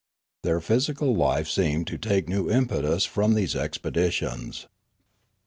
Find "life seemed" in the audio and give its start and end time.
1.15-1.85